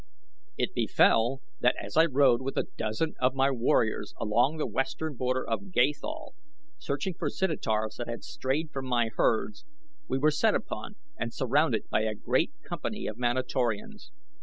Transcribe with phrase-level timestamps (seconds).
[0.57, 5.13] "It befell that as I rode with a dozen of my warriors along the western
[5.13, 6.33] border of Gathol
[6.79, 9.63] searching for zitidars that had strayed from my herds,
[10.07, 14.09] we were set upon and surrounded by a great company of Manatorians.